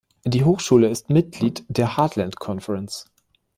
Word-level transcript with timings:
Die 0.25 0.43
Hochschule 0.43 0.89
ist 0.89 1.11
Mitglied 1.11 1.63
der 1.67 1.95
"Heartland 1.95 2.37
Conference". 2.39 3.05